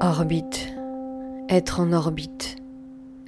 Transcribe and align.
Orbite. 0.00 0.74
Être 1.48 1.78
en 1.78 1.92
orbite. 1.92 2.56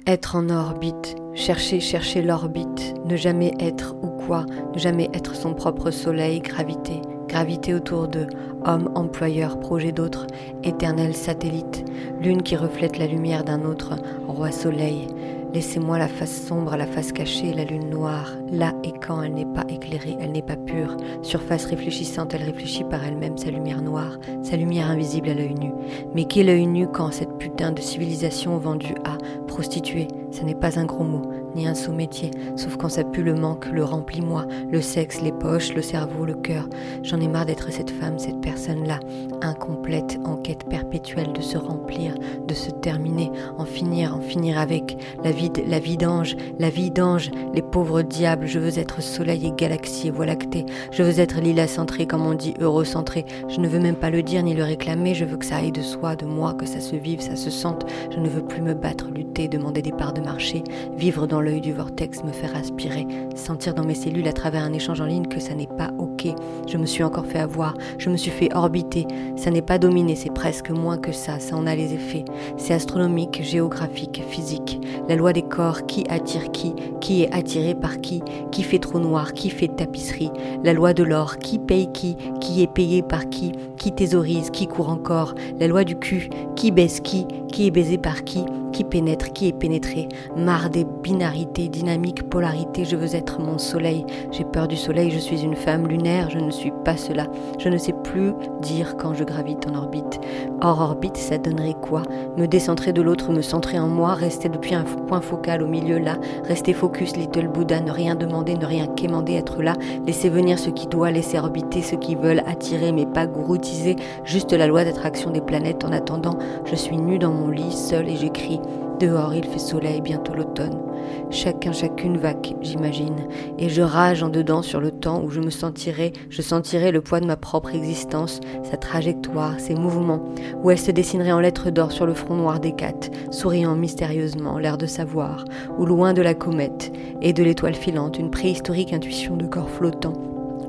Être 0.05 0.35
en 0.35 0.49
orbite. 0.49 1.15
Chercher, 1.33 1.79
chercher 1.79 2.21
l'orbite. 2.21 2.93
Ne 3.05 3.15
jamais 3.15 3.53
être 3.57 3.95
ou 4.03 4.07
quoi. 4.07 4.45
Ne 4.73 4.77
jamais 4.77 5.09
être 5.13 5.33
son 5.33 5.53
propre 5.53 5.91
soleil, 5.91 6.41
gravité. 6.41 7.01
Gravité 7.29 7.73
autour 7.73 8.09
de 8.09 8.27
homme, 8.65 8.91
employeur, 8.95 9.61
projet 9.61 9.93
d'autre, 9.93 10.27
éternel 10.65 11.15
satellite. 11.15 11.85
Lune 12.19 12.43
qui 12.43 12.57
reflète 12.57 12.97
la 12.97 13.07
lumière 13.07 13.45
d'un 13.45 13.63
autre, 13.63 13.95
roi 14.27 14.51
soleil. 14.51 15.07
Laissez-moi 15.53 15.97
la 15.97 16.07
face 16.07 16.45
sombre, 16.45 16.75
la 16.75 16.85
face 16.85 17.11
cachée, 17.11 17.53
la 17.53 17.63
lune 17.63 17.89
noire. 17.89 18.33
Là 18.51 18.73
et 18.83 18.91
quand 18.91 19.23
elle 19.23 19.33
n'est 19.33 19.45
pas 19.45 19.65
éclairée, 19.69 20.17
elle 20.19 20.33
n'est 20.33 20.41
pas 20.41 20.57
pure. 20.57 20.97
Surface 21.21 21.65
réfléchissante, 21.65 22.33
elle 22.33 22.43
réfléchit 22.43 22.83
par 22.83 23.03
elle-même 23.03 23.37
sa 23.37 23.49
lumière 23.49 23.81
noire, 23.81 24.17
sa 24.43 24.57
lumière 24.57 24.89
invisible 24.89 25.29
à 25.29 25.33
l'œil 25.33 25.55
nu. 25.55 25.71
Mais 26.13 26.25
qu'est 26.25 26.43
l'œil 26.43 26.67
nu 26.67 26.87
quand 26.87 27.11
cette 27.11 27.37
putain 27.37 27.71
de 27.71 27.81
civilisation 27.81 28.57
vendue 28.57 28.95
à 29.05 29.17
prostituée 29.47 30.07
Ce 30.31 30.43
n'est 30.43 30.55
pas 30.55 30.79
un 30.79 30.85
gros 30.85 31.05
mot, 31.05 31.31
ni 31.57 31.67
un 31.67 31.75
sous-métier, 31.75 32.31
sauf 32.55 32.77
quand 32.77 32.89
ça 32.89 33.03
pue 33.03 33.23
le 33.23 33.33
manque, 33.33 33.65
le 33.65 33.83
remplis-moi, 33.83 34.45
le 34.71 34.79
sexe, 34.79 35.21
les 35.21 35.31
poches, 35.31 35.73
le 35.73 35.81
cerveau, 35.81 36.23
le 36.23 36.35
cœur. 36.35 36.69
J'en 37.03 37.19
ai 37.19 37.27
marre 37.27 37.47
d'être 37.47 37.71
cette 37.71 37.89
femme, 37.89 38.19
cette 38.19 38.39
personne-là, 38.39 38.99
incomplète, 39.41 40.19
en 40.23 40.37
quête 40.37 40.63
perpétuelle 40.69 41.33
de 41.33 41.41
se 41.41 41.57
remplir, 41.57 42.13
de 42.47 42.53
se 42.53 42.69
terminer, 42.69 43.31
en 43.57 43.65
finir, 43.65 44.15
en 44.15 44.21
finir 44.21 44.59
avec 44.59 44.97
la 45.23 45.31
vie, 45.31 45.51
la 45.67 45.79
vie 45.79 45.97
d'ange, 45.97 46.37
la 46.59 46.69
vie 46.69 46.91
d'ange, 46.91 47.31
les 47.53 47.61
pauvres 47.61 48.03
diables. 48.03 48.45
Je 48.45 48.59
veux 48.59 48.79
être 48.79 49.01
soleil 49.01 49.47
et 49.47 49.51
galaxie 49.51 50.07
et 50.07 50.11
voie 50.11 50.25
lactée. 50.25 50.65
Je 50.91 51.03
veux 51.03 51.19
être 51.19 51.41
lila 51.41 51.67
centré, 51.67 52.05
comme 52.05 52.25
on 52.25 52.35
dit, 52.35 52.53
eurocentré. 52.59 53.25
Je 53.49 53.59
ne 53.59 53.67
veux 53.67 53.79
même 53.79 53.95
pas 53.95 54.11
le 54.11 54.21
dire 54.21 54.43
ni 54.43 54.53
le 54.53 54.63
réclamer. 54.63 55.15
Je 55.15 55.25
veux 55.25 55.37
que 55.37 55.45
ça 55.45 55.57
aille 55.57 55.71
de 55.71 55.81
soi, 55.81 56.15
de 56.15 56.25
moi, 56.25 56.53
que 56.53 56.67
ça 56.67 56.79
se 56.79 56.95
vive, 56.95 57.21
ça 57.21 57.35
se 57.35 57.49
sente. 57.49 57.85
Je 58.11 58.19
ne 58.19 58.29
veux 58.29 58.43
plus 58.43 58.61
me 58.61 58.75
battre, 58.75 59.09
lutter, 59.09 59.47
demander 59.47 59.81
des 59.81 59.91
parts 59.91 60.13
de 60.13 60.21
marché, 60.21 60.63
vivre 60.95 61.25
dans 61.25 61.41
l'œil 61.47 61.61
du 61.61 61.71
vortex, 61.71 62.23
me 62.23 62.31
faire 62.31 62.55
aspirer, 62.57 63.07
sentir 63.35 63.73
dans 63.73 63.85
mes 63.85 63.95
cellules 63.95 64.27
à 64.27 64.33
travers 64.33 64.63
un 64.63 64.73
échange 64.73 64.99
en 64.99 65.05
ligne 65.05 65.27
que 65.27 65.39
ça 65.39 65.55
n'est 65.55 65.65
pas 65.65 65.91
ok. 65.97 66.27
Je 66.67 66.77
me 66.77 66.85
suis 66.85 67.03
encore 67.03 67.25
fait 67.25 67.39
avoir, 67.39 67.73
je 67.97 68.09
me 68.09 68.17
suis 68.17 68.31
fait 68.31 68.53
orbiter. 68.53 69.07
Ça 69.37 69.49
n'est 69.49 69.61
pas 69.61 69.77
dominé, 69.77 70.15
c'est 70.15 70.33
presque 70.33 70.71
moins 70.71 70.97
que 70.97 71.13
ça, 71.13 71.39
ça 71.39 71.55
en 71.55 71.65
a 71.65 71.73
les 71.73 71.93
effets. 71.93 72.25
C'est 72.57 72.73
astronomique, 72.73 73.41
géographique, 73.41 74.21
physique. 74.29 74.81
La 75.07 75.15
loi 75.15 75.31
des 75.31 75.41
corps, 75.41 75.85
qui 75.85 76.03
attire 76.09 76.51
qui, 76.51 76.75
qui 76.99 77.23
est 77.23 77.33
attiré 77.33 77.75
par 77.75 78.01
qui, 78.01 78.21
qui 78.51 78.63
fait 78.63 78.79
trop 78.79 78.99
noir, 78.99 79.33
qui 79.33 79.49
fait 79.49 79.69
tapisserie. 79.69 80.31
La 80.65 80.73
loi 80.73 80.93
de 80.93 81.03
l'or, 81.03 81.37
qui 81.37 81.59
paye 81.59 81.89
qui, 81.93 82.17
qui 82.41 82.61
est 82.61 82.71
payé 82.71 83.01
par 83.01 83.29
qui, 83.29 83.53
qui 83.77 83.93
thésaurise, 83.93 84.49
qui 84.49 84.67
court 84.67 84.89
encore. 84.89 85.33
La 85.59 85.67
loi 85.67 85.85
du 85.85 85.97
cul, 85.97 86.29
qui 86.57 86.71
baisse 86.71 86.99
qui, 86.99 87.25
qui 87.47 87.67
est 87.67 87.71
baisé 87.71 87.97
par 87.97 88.25
qui, 88.25 88.43
qui 88.77 88.83
pénètre, 88.83 89.33
qui 89.33 89.47
est 89.47 89.57
pénétré. 89.57 90.07
Marre 90.35 90.69
des 90.69 90.85
binarités, 90.85 91.67
dynamiques, 91.67 92.29
polarités, 92.29 92.85
je 92.85 92.95
veux 92.95 93.15
être 93.15 93.41
mon 93.41 93.57
soleil. 93.57 94.05
J'ai 94.31 94.43
peur 94.43 94.67
du 94.67 94.77
soleil, 94.77 95.09
je 95.09 95.17
suis 95.17 95.41
une 95.41 95.55
femme 95.55 95.87
lunaire, 95.87 96.29
je 96.29 96.37
ne 96.37 96.51
suis 96.51 96.71
pas 96.87 96.95
cela. 96.95 97.27
Je 97.59 97.67
ne 97.67 97.77
sais 97.77 97.91
plus 97.91 98.31
dire 98.61 98.95
quand 98.95 99.13
je 99.13 99.25
gravite 99.25 99.67
en 99.67 99.75
orbite. 99.75 100.21
Hors 100.61 100.79
orbite, 100.79 101.17
ça 101.17 101.37
donnerait 101.37 101.75
quoi? 101.81 102.03
Me 102.37 102.45
décentrer 102.45 102.93
de 102.93 103.01
l'autre, 103.01 103.33
me 103.33 103.41
centrer 103.41 103.77
en 103.77 103.89
moi, 103.89 104.13
rester 104.13 104.47
depuis 104.47 104.73
un 104.73 104.85
point 104.85 105.19
focal 105.19 105.61
au 105.61 105.67
milieu 105.67 105.97
là, 105.97 106.15
rester 106.45 106.71
focus, 106.71 107.17
little 107.17 107.49
Buddha, 107.49 107.81
ne 107.81 107.91
rien 107.91 108.15
demander, 108.15 108.55
ne 108.55 108.65
rien 108.65 108.87
quémander, 108.87 109.33
être 109.33 109.61
là, 109.61 109.73
laisser 110.05 110.29
venir 110.29 110.57
ce 110.57 110.69
qui 110.69 110.87
doit, 110.87 111.11
laisser 111.11 111.37
orbiter 111.37 111.81
ceux 111.81 111.97
qui 111.97 112.15
veulent, 112.15 112.43
attirer 112.47 112.93
mais 112.93 113.05
pas 113.05 113.27
gouroutiser, 113.27 113.97
juste 114.23 114.53
la 114.53 114.67
loi 114.67 114.85
d'attraction 114.85 115.31
des 115.31 115.41
planètes. 115.41 115.83
En 115.83 115.91
attendant, 115.91 116.37
je 116.63 116.75
suis 116.75 116.97
nu 116.97 117.19
dans 117.19 117.33
mon 117.33 117.49
lit, 117.49 117.73
seul 117.73 118.07
et 118.07 118.15
j'écris. 118.15 118.61
Dehors 118.99 119.35
il 119.35 119.45
fait 119.45 119.59
soleil, 119.59 120.01
bientôt 120.01 120.33
l'automne. 120.33 120.81
Chacun, 121.29 121.71
chacune 121.71 122.17
vaque, 122.17 122.55
j'imagine, 122.61 123.27
et 123.59 123.69
je 123.69 123.81
rage 123.81 124.23
en 124.23 124.29
dedans 124.29 124.61
sur 124.61 124.79
le 124.79 124.91
temps 124.91 125.21
où 125.23 125.29
je 125.29 125.39
me 125.39 125.49
sentirai, 125.49 126.13
je 126.29 126.41
sentirai 126.41 126.91
le 126.91 127.01
poids 127.01 127.19
de 127.19 127.27
ma 127.27 127.35
propre 127.35 127.75
existence, 127.75 128.39
sa 128.63 128.77
trajectoire, 128.77 129.59
ses 129.59 129.75
mouvements, 129.75 130.23
où 130.63 130.71
elle 130.71 130.79
se 130.79 130.91
dessinerait 130.91 131.31
en 131.31 131.39
lettres 131.39 131.69
d'or 131.69 131.91
sur 131.91 132.05
le 132.05 132.13
front 132.13 132.35
noir 132.35 132.59
d'Hécate, 132.59 133.11
souriant 133.31 133.75
mystérieusement, 133.75 134.57
l'air 134.57 134.77
de 134.77 134.87
savoir, 134.87 135.45
ou 135.77 135.85
loin 135.85 136.13
de 136.13 136.21
la 136.21 136.33
comète 136.33 136.91
et 137.21 137.33
de 137.33 137.43
l'étoile 137.43 137.75
filante, 137.75 138.17
une 138.17 138.31
préhistorique 138.31 138.93
intuition 138.93 139.37
de 139.37 139.45
corps 139.45 139.69
flottant 139.69 140.26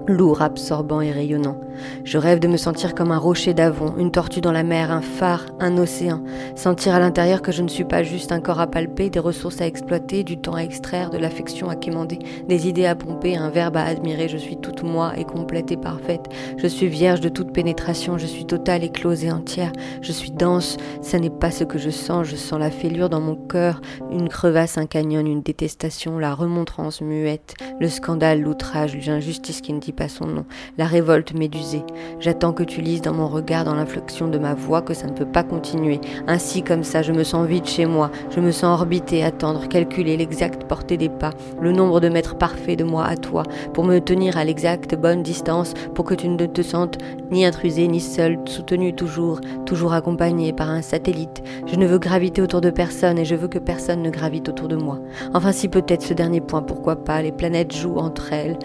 lourd, 0.09 0.43
absorbant 0.43 1.01
et 1.01 1.13
rayonnant. 1.13 1.57
Je 2.05 2.19
rêve 2.19 2.41
de 2.41 2.49
me 2.49 2.57
sentir 2.57 2.95
comme 2.95 3.13
un 3.13 3.19
rocher 3.19 3.55
d'avant, 3.55 3.97
une 3.97 4.11
tortue 4.11 4.41
dans 4.41 4.53
la 4.53 4.63
mer, 4.63 4.91
un 4.91 5.01
phare, 5.01 5.47
un 5.61 5.77
océan. 5.79 6.23
Sentir 6.57 6.95
à 6.95 7.01
l'intérieur 7.01 7.43
que 7.43 7.53
je 7.53 7.63
ne 7.63 7.69
suis 7.69 7.85
pas 7.85 8.03
juste 8.03 8.33
un 8.33 8.41
corps 8.41 8.61
à 8.61 8.67
palper, 8.67 9.11
des 9.11 9.19
ressources 9.19 9.61
à 9.61 9.67
exploiter, 9.67 10.25
du 10.25 10.39
temps 10.39 10.55
à 10.55 10.63
extraire, 10.63 11.11
de 11.11 11.19
l'affection 11.19 11.69
à 11.69 11.77
quémander, 11.77 12.19
des 12.49 12.69
idées 12.69 12.87
à 12.87 12.95
pomper, 12.95 13.37
un 13.37 13.51
verbe 13.51 13.77
à 13.77 13.85
admirer. 13.85 14.29
Je 14.29 14.37
suis 14.37 14.57
toute 14.57 14.83
moi 14.83 15.13
et 15.17 15.25
complète 15.25 15.71
et 15.71 15.77
parfaite. 15.77 16.27
Je 16.57 16.67
suis 16.67 16.89
vierge 16.89 17.21
de 17.21 17.29
toute 17.29 17.53
pénétration, 17.53 18.19
je 18.19 18.27
suis 18.27 18.45
totale, 18.45 18.85
éclose 18.85 19.25
et 19.25 19.33
entière. 19.33 19.73
Je 20.01 20.13
suis 20.13 20.31
dense, 20.31 20.77
ça 21.03 21.19
n'est 21.19 21.31
pas 21.31 21.51
ce 21.51 21.65
que 21.65 21.79
je 21.79 21.91
sens, 21.91 22.27
je 22.27 22.37
sens 22.37 22.59
la 22.59 22.71
fêlure 22.71 23.09
dans 23.09 23.21
mon 23.21 23.37
cœur, 23.37 23.81
une 24.11 24.29
crevasse, 24.29 24.79
un 24.79 24.87
canyon, 24.87 25.27
une 25.27 25.43
détestation, 25.43 26.19
la 26.19 26.35
remontrance 26.35 27.01
muette, 27.01 27.55
le 27.81 27.89
scandale, 27.89 28.41
l'outrage, 28.41 28.97
l'injustice 29.07 29.61
qui 29.61 29.73
ne 29.73 29.81
dit 29.81 29.93
pas 29.99 30.09
son 30.09 30.27
nom, 30.27 30.45
la 30.79 30.87
révolte 30.87 31.35
médusée. 31.35 31.83
J'attends 32.21 32.53
que 32.53 32.63
tu 32.63 32.81
lises 32.81 33.03
dans 33.03 33.13
mon 33.13 33.27
regard, 33.27 33.65
dans 33.65 33.75
l'inflexion 33.75 34.29
de 34.29 34.39
ma 34.39 34.55
voix, 34.55 34.81
que 34.81 34.95
ça 34.95 35.09
ne 35.09 35.13
peut 35.13 35.27
pas 35.27 35.43
continuer. 35.43 36.01
Ainsi 36.29 36.63
comme 36.63 36.85
ça, 36.85 37.03
je 37.03 37.13
me 37.13 37.25
sens 37.25 37.49
vide 37.49 37.67
chez 37.67 37.85
moi, 37.85 38.13
je 38.31 38.39
me 38.39 38.53
sens 38.53 38.81
orbiter, 38.81 39.25
attendre, 39.25 39.67
calculer 39.69 40.17
l'exacte 40.17 40.65
portée 40.65 40.97
des 40.97 41.09
pas, 41.09 41.33
le 41.61 41.73
nombre 41.73 42.01
de 42.01 42.09
mètres 42.09 42.39
parfaits 42.39 42.79
de 42.79 42.85
moi 42.85 43.07
à 43.07 43.17
toi, 43.17 43.43
pour 43.75 43.85
me 43.85 43.99
tenir 43.99 44.39
à 44.39 44.45
l'exacte 44.45 44.95
bonne 44.95 45.25
distance, 45.25 45.75
pour 45.95 46.05
que 46.05 46.15
tu 46.15 46.29
ne 46.29 46.47
te 46.47 46.63
sentes 46.63 46.99
ni 47.33 47.45
intrusé, 47.45 47.89
ni 47.89 48.01
seul, 48.01 48.39
soutenu 48.47 48.95
toujours, 48.95 49.41
toujours 49.67 49.93
accompagné 49.95 50.53
par 50.53 50.71
un 50.71 50.83
satellite. 50.83 51.43
Je 51.67 51.75
ne 51.75 51.87
veux 51.87 51.99
graviter 51.99 52.41
autour 52.41 52.61
de 52.61 52.71
personne 52.71 53.19
et 53.19 53.25
je 53.25 53.35
veux 53.35 53.49
que 53.49 53.59
personne 53.59 54.03
ne 54.03 54.11
gravite 54.11 54.49
autour 54.49 54.69
de 54.69 54.77
moi. 54.77 55.01
Enfin 55.35 55.51
si 55.51 55.69
peut-être 55.69 56.03
ce 56.03 56.15
dernier 56.15 56.41
point, 56.41 56.63
pourquoi 56.63 56.97
pas, 56.97 57.21
les 57.21 57.33
planètes 57.33 57.75
jouent 57.75 57.99
entre 57.99 58.33
elles. 58.33 58.59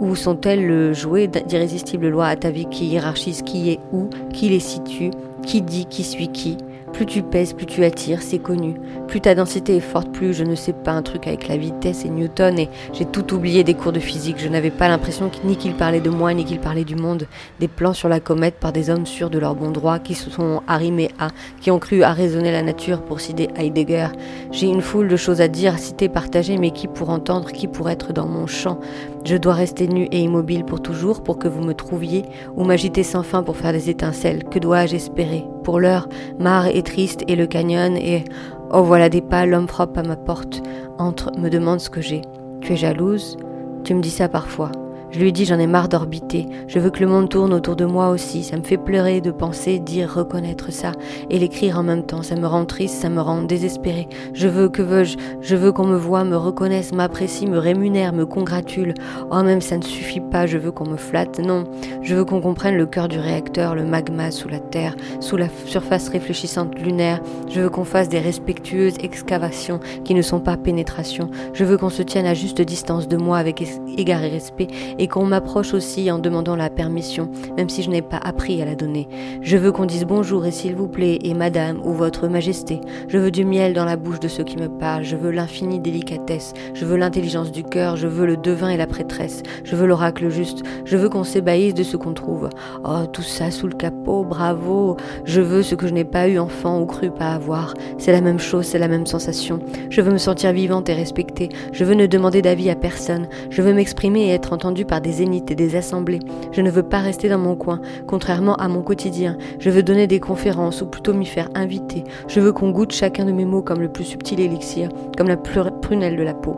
Ou 0.00 0.14
sont-elles 0.14 0.66
le 0.66 0.92
jouet 0.92 1.26
d'irrésistibles 1.26 2.08
lois 2.08 2.26
ataviques 2.26 2.70
qui 2.70 2.86
hiérarchisent 2.86 3.42
qui 3.42 3.70
est 3.70 3.80
où, 3.92 4.08
qui 4.32 4.48
les 4.48 4.60
situe, 4.60 5.10
qui 5.42 5.62
dit 5.62 5.86
qui 5.86 6.04
suit 6.04 6.28
qui? 6.28 6.56
Plus 6.92 7.06
tu 7.06 7.22
pèses, 7.22 7.52
plus 7.52 7.66
tu 7.66 7.84
attires, 7.84 8.22
c'est 8.22 8.38
connu. 8.38 8.74
Plus 9.08 9.20
ta 9.20 9.34
densité 9.34 9.76
est 9.76 9.80
forte, 9.80 10.10
plus 10.10 10.32
je 10.32 10.42
ne 10.42 10.54
sais 10.54 10.72
pas 10.72 10.92
un 10.92 11.02
truc 11.02 11.26
avec 11.26 11.46
la 11.46 11.56
vitesse 11.56 12.04
et 12.04 12.08
Newton 12.08 12.58
et 12.58 12.68
j'ai 12.92 13.04
tout 13.04 13.34
oublié 13.34 13.62
des 13.62 13.74
cours 13.74 13.92
de 13.92 14.00
physique. 14.00 14.36
Je 14.38 14.48
n'avais 14.48 14.70
pas 14.70 14.88
l'impression 14.88 15.30
ni 15.44 15.56
qu'il 15.56 15.74
parlait 15.74 16.00
de 16.00 16.10
moi 16.10 16.32
ni 16.34 16.44
qu'il 16.44 16.58
parlait 16.58 16.84
du 16.84 16.96
monde. 16.96 17.26
Des 17.60 17.68
plans 17.68 17.92
sur 17.92 18.08
la 18.08 18.20
comète 18.20 18.54
par 18.54 18.72
des 18.72 18.90
hommes 18.90 19.06
sûrs 19.06 19.30
de 19.30 19.38
leur 19.38 19.54
bon 19.54 19.70
droit 19.70 19.98
qui 19.98 20.14
se 20.14 20.30
sont 20.30 20.62
arrimés 20.66 21.10
à, 21.18 21.28
qui 21.60 21.70
ont 21.70 21.78
cru 21.78 22.02
à 22.02 22.12
raisonner 22.12 22.52
la 22.52 22.62
nature 22.62 23.02
pour 23.02 23.20
citer 23.20 23.48
Heidegger. 23.56 24.08
J'ai 24.50 24.66
une 24.66 24.82
foule 24.82 25.08
de 25.08 25.16
choses 25.16 25.40
à 25.40 25.48
dire, 25.48 25.74
à 25.74 25.78
citer, 25.78 26.08
partager, 26.08 26.56
mais 26.56 26.70
qui 26.70 26.88
pour 26.88 27.10
entendre, 27.10 27.52
qui 27.52 27.68
pour 27.68 27.90
être 27.90 28.12
dans 28.12 28.26
mon 28.26 28.46
champ. 28.46 28.80
Je 29.24 29.36
dois 29.36 29.54
rester 29.54 29.88
nu 29.88 30.08
et 30.10 30.20
immobile 30.20 30.64
pour 30.64 30.80
toujours 30.80 31.22
pour 31.22 31.38
que 31.38 31.48
vous 31.48 31.62
me 31.62 31.74
trouviez 31.74 32.24
ou 32.56 32.64
m'agiter 32.64 33.02
sans 33.02 33.22
fin 33.22 33.42
pour 33.42 33.56
faire 33.56 33.72
des 33.72 33.90
étincelles. 33.90 34.44
Que 34.44 34.58
dois-je 34.58 34.96
espérer? 34.96 35.44
Pour 35.64 35.80
l'heure, 35.80 36.08
Mare 36.38 36.68
est 36.68 36.86
triste 36.86 37.24
et 37.28 37.36
le 37.36 37.46
canyon 37.46 37.96
et 37.96 38.24
oh 38.72 38.82
voilà 38.82 39.08
des 39.08 39.20
pas, 39.20 39.44
l'homme 39.44 39.68
frappe 39.68 39.98
à 39.98 40.02
ma 40.02 40.16
porte, 40.16 40.62
entre, 40.98 41.30
me 41.38 41.50
demande 41.50 41.80
ce 41.80 41.90
que 41.90 42.00
j'ai. 42.00 42.22
Tu 42.60 42.72
es 42.72 42.76
jalouse? 42.76 43.36
Tu 43.84 43.94
me 43.94 44.00
dis 44.00 44.10
ça 44.10 44.28
parfois. 44.28 44.72
Je 45.10 45.20
lui 45.20 45.32
dis 45.32 45.46
j'en 45.46 45.58
ai 45.58 45.66
marre 45.66 45.88
d'orbiter, 45.88 46.46
je 46.66 46.78
veux 46.78 46.90
que 46.90 47.00
le 47.00 47.06
monde 47.06 47.30
tourne 47.30 47.54
autour 47.54 47.76
de 47.76 47.86
moi 47.86 48.10
aussi, 48.10 48.44
ça 48.44 48.58
me 48.58 48.62
fait 48.62 48.76
pleurer 48.76 49.22
de 49.22 49.30
penser, 49.30 49.78
dire, 49.78 50.12
reconnaître 50.12 50.70
ça, 50.70 50.92
et 51.30 51.38
l'écrire 51.38 51.78
en 51.78 51.82
même 51.82 52.04
temps, 52.04 52.22
ça 52.22 52.36
me 52.36 52.46
rend 52.46 52.66
triste, 52.66 53.00
ça 53.00 53.08
me 53.08 53.20
rend 53.20 53.42
désespéré. 53.42 54.06
Je 54.34 54.48
veux, 54.48 54.68
que 54.68 54.82
veux-je 54.82 55.16
Je 55.40 55.56
veux 55.56 55.72
qu'on 55.72 55.86
me 55.86 55.96
voit, 55.96 56.24
me 56.24 56.36
reconnaisse, 56.36 56.92
m'apprécie, 56.92 57.46
me 57.46 57.56
rémunère, 57.56 58.12
me 58.12 58.26
congratule. 58.26 58.92
Oh 59.30 59.42
même 59.42 59.62
ça 59.62 59.78
ne 59.78 59.82
suffit 59.82 60.20
pas, 60.20 60.46
je 60.46 60.58
veux 60.58 60.72
qu'on 60.72 60.86
me 60.86 60.96
flatte, 60.96 61.38
non, 61.38 61.64
je 62.02 62.14
veux 62.14 62.24
qu'on 62.26 62.42
comprenne 62.42 62.76
le 62.76 62.86
cœur 62.86 63.08
du 63.08 63.18
réacteur, 63.18 63.74
le 63.74 63.84
magma 63.84 64.30
sous 64.30 64.48
la 64.48 64.60
Terre, 64.60 64.94
sous 65.20 65.38
la 65.38 65.48
surface 65.64 66.10
réfléchissante 66.10 66.78
lunaire, 66.78 67.20
je 67.48 67.62
veux 67.62 67.70
qu'on 67.70 67.84
fasse 67.84 68.10
des 68.10 68.20
respectueuses 68.20 68.96
excavations 69.02 69.80
qui 70.04 70.14
ne 70.14 70.22
sont 70.22 70.40
pas 70.40 70.58
pénétrations, 70.58 71.30
je 71.54 71.64
veux 71.64 71.78
qu'on 71.78 71.88
se 71.88 72.02
tienne 72.02 72.26
à 72.26 72.34
juste 72.34 72.60
distance 72.60 73.08
de 73.08 73.16
moi 73.16 73.38
avec 73.38 73.64
égard 73.96 74.22
et 74.22 74.28
respect, 74.28 74.68
et 74.98 75.08
qu'on 75.08 75.24
m'approche 75.24 75.74
aussi 75.74 76.10
en 76.10 76.18
demandant 76.18 76.56
la 76.56 76.70
permission, 76.70 77.30
même 77.56 77.68
si 77.68 77.82
je 77.82 77.90
n'ai 77.90 78.02
pas 78.02 78.18
appris 78.18 78.60
à 78.62 78.64
la 78.64 78.74
donner. 78.74 79.08
Je 79.42 79.56
veux 79.56 79.72
qu'on 79.72 79.86
dise 79.86 80.04
bonjour 80.04 80.44
et 80.46 80.50
s'il 80.50 80.74
vous 80.74 80.88
plaît 80.88 81.18
et 81.22 81.34
madame 81.34 81.80
ou 81.84 81.92
votre 81.92 82.28
majesté. 82.28 82.80
Je 83.08 83.18
veux 83.18 83.30
du 83.30 83.44
miel 83.44 83.72
dans 83.72 83.84
la 83.84 83.96
bouche 83.96 84.20
de 84.20 84.28
ceux 84.28 84.44
qui 84.44 84.56
me 84.56 84.68
parlent. 84.68 85.04
Je 85.04 85.16
veux 85.16 85.30
l'infinie 85.30 85.80
délicatesse. 85.80 86.52
Je 86.74 86.84
veux 86.84 86.96
l'intelligence 86.96 87.52
du 87.52 87.62
cœur. 87.62 87.96
Je 87.96 88.06
veux 88.06 88.26
le 88.26 88.36
devin 88.36 88.68
et 88.68 88.76
la 88.76 88.86
prêtresse. 88.86 89.42
Je 89.64 89.76
veux 89.76 89.86
l'oracle 89.86 90.28
juste. 90.28 90.62
Je 90.84 90.96
veux 90.96 91.08
qu'on 91.08 91.24
s'ébahisse 91.24 91.74
de 91.74 91.82
ce 91.82 91.96
qu'on 91.96 92.14
trouve. 92.14 92.48
Oh, 92.84 93.06
tout 93.12 93.22
ça 93.22 93.50
sous 93.50 93.66
le 93.66 93.74
capot, 93.74 94.24
bravo. 94.24 94.96
Je 95.24 95.40
veux 95.40 95.62
ce 95.62 95.74
que 95.74 95.86
je 95.86 95.94
n'ai 95.94 96.04
pas 96.04 96.28
eu 96.28 96.38
enfant 96.38 96.80
ou 96.80 96.86
cru 96.86 97.10
pas 97.10 97.32
avoir. 97.32 97.74
C'est 97.98 98.12
la 98.12 98.20
même 98.20 98.38
chose, 98.38 98.66
c'est 98.66 98.78
la 98.78 98.88
même 98.88 99.06
sensation. 99.06 99.60
Je 99.90 100.00
veux 100.00 100.12
me 100.12 100.18
sentir 100.18 100.52
vivante 100.52 100.88
et 100.88 100.94
respectée. 100.94 101.48
Je 101.72 101.84
veux 101.84 101.94
ne 101.94 102.06
demander 102.06 102.42
d'avis 102.42 102.70
à 102.70 102.76
personne. 102.76 103.28
Je 103.50 103.62
veux 103.62 103.74
m'exprimer 103.74 104.26
et 104.28 104.30
être 104.30 104.52
entendue 104.52 104.84
par 104.88 105.00
des 105.00 105.12
zéniths 105.12 105.50
et 105.50 105.54
des 105.54 105.76
assemblées. 105.76 106.20
Je 106.50 106.60
ne 106.60 106.70
veux 106.70 106.82
pas 106.82 106.98
rester 106.98 107.28
dans 107.28 107.38
mon 107.38 107.54
coin, 107.54 107.80
contrairement 108.06 108.56
à 108.56 108.66
mon 108.66 108.82
quotidien. 108.82 109.36
Je 109.60 109.70
veux 109.70 109.84
donner 109.84 110.08
des 110.08 110.18
conférences 110.18 110.82
ou 110.82 110.86
plutôt 110.86 111.14
m'y 111.14 111.26
faire 111.26 111.48
inviter. 111.54 112.02
Je 112.26 112.40
veux 112.40 112.52
qu'on 112.52 112.70
goûte 112.70 112.92
chacun 112.92 113.24
de 113.24 113.32
mes 113.32 113.44
mots 113.44 113.62
comme 113.62 113.80
le 113.80 113.92
plus 113.92 114.04
subtil 114.04 114.40
élixir, 114.40 114.88
comme 115.16 115.28
la 115.28 115.36
prunelle 115.36 116.16
de 116.16 116.22
la 116.22 116.34
peau. 116.34 116.56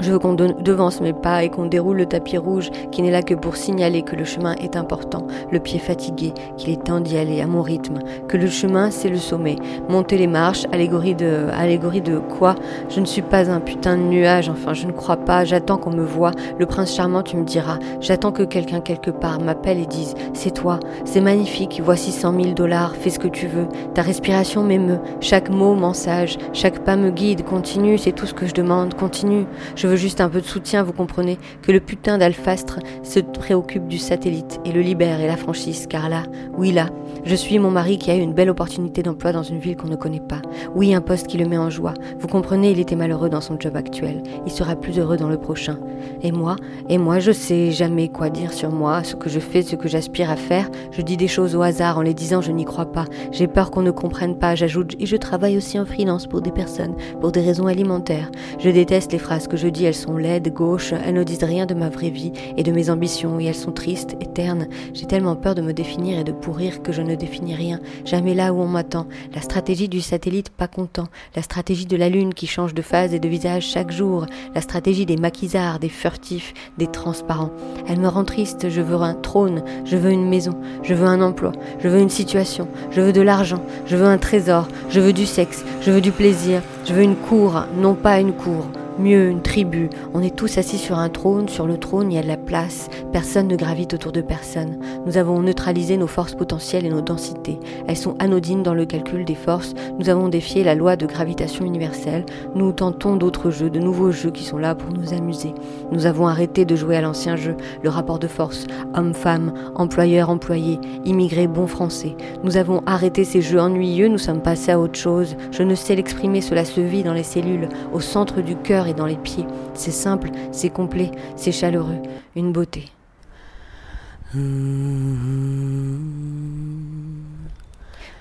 Je 0.00 0.12
veux 0.12 0.18
qu'on 0.18 0.34
devance 0.34 1.00
mes 1.00 1.12
pas 1.12 1.42
et 1.42 1.48
qu'on 1.48 1.66
déroule 1.66 1.96
le 1.96 2.06
tapis 2.06 2.38
rouge 2.38 2.70
qui 2.92 3.02
n'est 3.02 3.10
là 3.10 3.22
que 3.22 3.34
pour 3.34 3.56
signaler 3.56 4.02
que 4.02 4.14
le 4.14 4.24
chemin 4.24 4.54
est 4.54 4.76
important, 4.76 5.26
le 5.50 5.58
pied 5.58 5.80
fatigué, 5.80 6.32
qu'il 6.56 6.70
est 6.70 6.84
temps 6.84 7.00
d'y 7.00 7.18
aller 7.18 7.40
à 7.40 7.46
mon 7.46 7.62
rythme, 7.62 7.98
que 8.28 8.36
le 8.36 8.46
chemin 8.46 8.90
c'est 8.90 9.08
le 9.08 9.16
sommet, 9.16 9.56
monter 9.88 10.16
les 10.16 10.28
marches, 10.28 10.66
allégorie 10.70 11.16
de, 11.16 11.48
allégorie 11.52 12.00
de 12.00 12.18
quoi? 12.18 12.54
Je 12.88 13.00
ne 13.00 13.06
suis 13.06 13.22
pas 13.22 13.50
un 13.50 13.60
putain 13.60 13.96
de 13.96 14.02
nuage, 14.02 14.48
enfin 14.48 14.72
je 14.72 14.86
ne 14.86 14.92
crois 14.92 15.16
pas, 15.16 15.44
j'attends 15.44 15.78
qu'on 15.78 15.90
me 15.90 16.04
voie, 16.04 16.30
le 16.58 16.66
prince 16.66 16.94
charmant 16.94 17.22
tu 17.22 17.36
me 17.36 17.44
diras, 17.44 17.78
j'attends 18.00 18.32
que 18.32 18.44
quelqu'un 18.44 18.80
quelque 18.80 19.10
part 19.10 19.40
m'appelle 19.40 19.78
et 19.78 19.86
dise 19.86 20.14
c'est 20.32 20.54
toi, 20.54 20.78
c'est 21.04 21.20
magnifique, 21.20 21.80
voici 21.84 22.12
cent 22.12 22.32
mille 22.32 22.54
dollars, 22.54 22.94
fais 22.94 23.10
ce 23.10 23.18
que 23.18 23.28
tu 23.28 23.48
veux, 23.48 23.66
ta 23.94 24.02
respiration 24.02 24.62
m'émeut, 24.62 25.00
chaque 25.20 25.50
mot 25.50 25.74
m'ensage, 25.74 26.38
chaque 26.52 26.78
pas 26.80 26.96
me 26.96 27.10
guide, 27.10 27.44
continue, 27.44 27.98
c'est 27.98 28.12
tout 28.12 28.26
ce 28.26 28.34
que 28.34 28.46
je 28.46 28.54
demande, 28.54 28.94
continue, 28.94 29.46
veux 29.88 29.96
juste 29.96 30.20
un 30.20 30.28
peu 30.28 30.40
de 30.40 30.46
soutien, 30.46 30.82
vous 30.82 30.92
comprenez, 30.92 31.38
que 31.62 31.72
le 31.72 31.80
putain 31.80 32.18
d'Alfastre 32.18 32.78
se 33.02 33.20
préoccupe 33.20 33.88
du 33.88 33.98
satellite 33.98 34.60
et 34.64 34.72
le 34.72 34.80
libère 34.80 35.20
et 35.20 35.26
l'affranchisse, 35.26 35.86
car 35.86 36.08
là, 36.08 36.22
oui 36.56 36.72
là, 36.72 36.88
je 37.24 37.34
suis 37.34 37.58
mon 37.58 37.70
mari 37.70 37.98
qui 37.98 38.10
a 38.10 38.16
eu 38.16 38.20
une 38.20 38.32
belle 38.32 38.50
opportunité 38.50 39.02
d'emploi 39.02 39.32
dans 39.32 39.42
une 39.42 39.58
ville 39.58 39.76
qu'on 39.76 39.88
ne 39.88 39.96
connaît 39.96 40.20
pas. 40.20 40.40
Oui, 40.74 40.94
un 40.94 41.00
poste 41.00 41.26
qui 41.26 41.36
le 41.36 41.46
met 41.46 41.58
en 41.58 41.70
joie. 41.70 41.94
Vous 42.18 42.28
comprenez, 42.28 42.70
il 42.70 42.80
était 42.80 42.96
malheureux 42.96 43.28
dans 43.28 43.40
son 43.40 43.58
job 43.58 43.76
actuel. 43.76 44.22
Il 44.46 44.52
sera 44.52 44.76
plus 44.76 44.98
heureux 44.98 45.16
dans 45.16 45.28
le 45.28 45.36
prochain. 45.36 45.78
Et 46.22 46.32
moi, 46.32 46.56
et 46.88 46.98
moi, 46.98 47.18
je 47.18 47.32
sais 47.32 47.70
jamais 47.70 48.08
quoi 48.08 48.30
dire 48.30 48.52
sur 48.52 48.70
moi, 48.70 49.04
ce 49.04 49.14
que 49.14 49.28
je 49.28 49.40
fais, 49.40 49.62
ce 49.62 49.76
que 49.76 49.88
j'aspire 49.88 50.30
à 50.30 50.36
faire. 50.36 50.70
Je 50.90 51.02
dis 51.02 51.16
des 51.16 51.28
choses 51.28 51.54
au 51.54 51.62
hasard 51.62 51.98
en 51.98 52.02
les 52.02 52.14
disant, 52.14 52.40
je 52.40 52.52
n'y 52.52 52.64
crois 52.64 52.92
pas. 52.92 53.04
J'ai 53.30 53.46
peur 53.46 53.70
qu'on 53.70 53.82
ne 53.82 53.90
comprenne 53.90 54.38
pas. 54.38 54.54
J'ajoute, 54.54 54.94
et 54.98 55.06
je 55.06 55.16
travaille 55.16 55.56
aussi 55.56 55.78
en 55.78 55.84
freelance 55.84 56.26
pour 56.26 56.40
des 56.40 56.52
personnes, 56.52 56.96
pour 57.20 57.32
des 57.32 57.40
raisons 57.40 57.66
alimentaires. 57.66 58.30
Je 58.58 58.70
déteste 58.70 59.12
les 59.12 59.18
phrases 59.18 59.48
que 59.48 59.56
je 59.56 59.68
dis 59.68 59.77
elles 59.84 59.94
sont 59.94 60.16
laides, 60.16 60.52
gauches, 60.52 60.92
elles 60.92 61.14
ne 61.14 61.24
disent 61.24 61.44
rien 61.44 61.66
de 61.66 61.74
ma 61.74 61.88
vraie 61.88 62.10
vie 62.10 62.32
et 62.56 62.62
de 62.62 62.72
mes 62.72 62.90
ambitions, 62.90 63.40
et 63.40 63.44
elles 63.44 63.54
sont 63.54 63.72
tristes, 63.72 64.16
éternes. 64.20 64.68
J'ai 64.94 65.06
tellement 65.06 65.36
peur 65.36 65.54
de 65.54 65.62
me 65.62 65.72
définir 65.72 66.18
et 66.18 66.24
de 66.24 66.32
pourrir 66.32 66.82
que 66.82 66.92
je 66.92 67.02
ne 67.02 67.14
définis 67.14 67.54
rien, 67.54 67.80
jamais 68.04 68.34
là 68.34 68.52
où 68.52 68.60
on 68.60 68.66
m'attend. 68.66 69.06
La 69.34 69.40
stratégie 69.40 69.88
du 69.88 70.00
satellite 70.00 70.50
pas 70.50 70.68
content, 70.68 71.08
la 71.36 71.42
stratégie 71.42 71.86
de 71.86 71.96
la 71.96 72.08
lune 72.08 72.34
qui 72.34 72.46
change 72.46 72.74
de 72.74 72.82
phase 72.82 73.14
et 73.14 73.20
de 73.20 73.28
visage 73.28 73.66
chaque 73.66 73.90
jour, 73.90 74.26
la 74.54 74.60
stratégie 74.60 75.06
des 75.06 75.16
maquisards, 75.16 75.78
des 75.78 75.88
furtifs, 75.88 76.54
des 76.78 76.86
transparents. 76.86 77.50
Elle 77.86 78.00
me 78.00 78.08
rend 78.08 78.24
triste, 78.24 78.68
je 78.68 78.80
veux 78.80 78.96
un 78.96 79.14
trône, 79.14 79.62
je 79.84 79.96
veux 79.96 80.10
une 80.10 80.28
maison, 80.28 80.54
je 80.82 80.94
veux 80.94 81.06
un 81.06 81.20
emploi, 81.20 81.52
je 81.78 81.88
veux 81.88 82.00
une 82.00 82.10
situation, 82.10 82.68
je 82.90 83.00
veux 83.00 83.12
de 83.12 83.20
l'argent, 83.20 83.62
je 83.86 83.96
veux 83.96 84.06
un 84.06 84.18
trésor, 84.18 84.68
je 84.90 85.00
veux 85.00 85.12
du 85.12 85.26
sexe, 85.26 85.64
je 85.80 85.90
veux 85.90 86.00
du 86.00 86.12
plaisir, 86.12 86.62
je 86.84 86.94
veux 86.94 87.02
une 87.02 87.16
cour, 87.16 87.64
non 87.76 87.94
pas 87.94 88.20
une 88.20 88.32
cour 88.32 88.64
mieux 88.98 89.28
une 89.28 89.42
tribu. 89.42 89.90
On 90.14 90.22
est 90.22 90.34
tous 90.34 90.58
assis 90.58 90.78
sur 90.78 90.98
un 90.98 91.08
trône, 91.08 91.48
sur 91.48 91.66
le 91.66 91.78
trône 91.78 92.10
il 92.10 92.16
y 92.16 92.18
a 92.18 92.22
de 92.22 92.28
la 92.28 92.36
place, 92.36 92.88
personne 93.12 93.48
ne 93.48 93.56
gravite 93.56 93.94
autour 93.94 94.12
de 94.12 94.20
personne. 94.20 94.78
Nous 95.06 95.16
avons 95.16 95.40
neutralisé 95.40 95.96
nos 95.96 96.06
forces 96.06 96.34
potentielles 96.34 96.84
et 96.84 96.90
nos 96.90 97.00
densités. 97.00 97.58
Elles 97.86 97.96
sont 97.96 98.16
anodines 98.18 98.62
dans 98.62 98.74
le 98.74 98.86
calcul 98.86 99.24
des 99.24 99.34
forces. 99.34 99.74
Nous 99.98 100.08
avons 100.08 100.28
défié 100.28 100.64
la 100.64 100.74
loi 100.74 100.96
de 100.96 101.06
gravitation 101.06 101.64
universelle. 101.64 102.24
Nous 102.54 102.72
tentons 102.72 103.16
d'autres 103.16 103.50
jeux, 103.50 103.70
de 103.70 103.78
nouveaux 103.78 104.10
jeux 104.10 104.30
qui 104.30 104.44
sont 104.44 104.58
là 104.58 104.74
pour 104.74 104.92
nous 104.92 105.14
amuser. 105.14 105.54
Nous 105.92 106.06
avons 106.06 106.26
arrêté 106.26 106.64
de 106.64 106.76
jouer 106.76 106.96
à 106.96 107.00
l'ancien 107.00 107.36
jeu, 107.36 107.56
le 107.82 107.90
rapport 107.90 108.18
de 108.18 108.28
force, 108.28 108.66
homme-femme, 108.94 109.52
employeur-employé, 109.74 110.80
immigré 111.04 111.46
bon 111.46 111.66
français. 111.66 112.16
Nous 112.42 112.56
avons 112.56 112.82
arrêté 112.86 113.24
ces 113.24 113.40
jeux 113.40 113.60
ennuyeux, 113.60 114.08
nous 114.08 114.18
sommes 114.18 114.42
passés 114.42 114.72
à 114.72 114.80
autre 114.80 114.98
chose. 114.98 115.36
Je 115.50 115.62
ne 115.62 115.74
sais 115.74 115.94
l'exprimer, 115.94 116.40
cela 116.40 116.64
se 116.64 116.80
vit 116.80 117.02
dans 117.02 117.14
les 117.14 117.22
cellules, 117.22 117.68
au 117.92 118.00
centre 118.00 118.40
du 118.40 118.56
cœur 118.56 118.87
dans 118.94 119.06
les 119.06 119.16
pieds. 119.16 119.46
C'est 119.74 119.90
simple, 119.90 120.30
c'est 120.52 120.70
complet, 120.70 121.10
c'est 121.36 121.52
chaleureux, 121.52 121.98
une 122.36 122.52
beauté. 122.52 122.86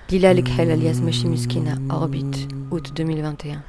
Lila 0.10 0.34
Lekhel 0.34 0.72
alias 0.72 1.02
Meshimuskina, 1.04 1.76
Orbit, 1.90 2.48
août 2.72 2.92
2021. 2.96 3.62